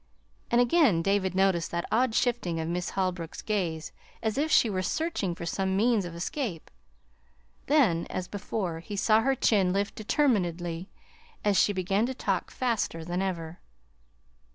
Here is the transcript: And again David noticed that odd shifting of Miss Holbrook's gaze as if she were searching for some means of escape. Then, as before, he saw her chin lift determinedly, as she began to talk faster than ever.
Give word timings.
And 0.49 0.59
again 0.59 1.03
David 1.03 1.35
noticed 1.35 1.69
that 1.69 1.85
odd 1.91 2.15
shifting 2.15 2.59
of 2.59 2.67
Miss 2.67 2.89
Holbrook's 2.97 3.43
gaze 3.43 3.91
as 4.23 4.35
if 4.35 4.49
she 4.49 4.67
were 4.67 4.81
searching 4.81 5.35
for 5.35 5.45
some 5.45 5.77
means 5.77 6.05
of 6.05 6.15
escape. 6.15 6.71
Then, 7.67 8.07
as 8.09 8.27
before, 8.27 8.79
he 8.79 8.95
saw 8.95 9.21
her 9.21 9.35
chin 9.35 9.71
lift 9.71 9.93
determinedly, 9.93 10.89
as 11.45 11.55
she 11.55 11.71
began 11.71 12.07
to 12.07 12.15
talk 12.15 12.49
faster 12.49 13.05
than 13.05 13.21
ever. 13.21 13.59